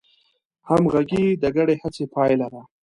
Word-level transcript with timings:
همغږي 0.69 1.25
د 1.41 1.43
ګډې 1.55 1.75
هڅې 1.81 2.03
پایله 2.13 2.47
ده. 2.53 2.61